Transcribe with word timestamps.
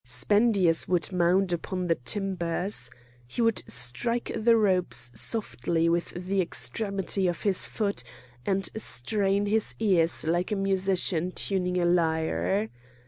Spendius 0.03 0.87
would 0.87 1.11
mount 1.11 1.53
upon 1.53 1.85
the 1.85 1.93
timbers. 1.93 2.89
He 3.27 3.39
would 3.43 3.61
strike 3.71 4.31
the 4.35 4.57
ropes 4.57 5.11
softly 5.13 5.89
with 5.89 6.09
the 6.25 6.41
extremity 6.41 7.27
of 7.27 7.43
his 7.43 7.67
foot, 7.67 8.03
and 8.43 8.67
strain 8.75 9.45
his 9.45 9.75
ears 9.77 10.25
like 10.25 10.51
a 10.51 10.55
musician 10.55 11.31
tuning 11.33 11.77
a 11.79 11.85
lyre. 11.85 12.69